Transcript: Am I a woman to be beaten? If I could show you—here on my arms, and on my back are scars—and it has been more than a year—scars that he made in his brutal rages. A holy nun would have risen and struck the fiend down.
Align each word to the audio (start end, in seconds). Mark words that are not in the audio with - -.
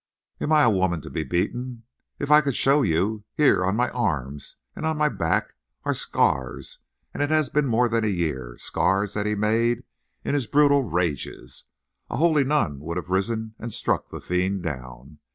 Am 0.39 0.51
I 0.51 0.63
a 0.63 0.69
woman 0.71 0.99
to 1.01 1.11
be 1.11 1.23
beaten? 1.23 1.83
If 2.17 2.31
I 2.31 2.41
could 2.41 2.55
show 2.55 2.81
you—here 2.81 3.63
on 3.63 3.75
my 3.75 3.91
arms, 3.91 4.55
and 4.75 4.83
on 4.83 4.97
my 4.97 5.09
back 5.09 5.53
are 5.83 5.93
scars—and 5.93 7.21
it 7.21 7.29
has 7.29 7.51
been 7.51 7.67
more 7.67 7.87
than 7.87 8.03
a 8.03 8.07
year—scars 8.07 9.13
that 9.13 9.27
he 9.27 9.35
made 9.35 9.83
in 10.23 10.33
his 10.33 10.47
brutal 10.47 10.81
rages. 10.89 11.65
A 12.09 12.17
holy 12.17 12.43
nun 12.43 12.79
would 12.79 12.97
have 12.97 13.09
risen 13.11 13.53
and 13.59 13.71
struck 13.71 14.09
the 14.09 14.19
fiend 14.19 14.63
down. 14.63 15.19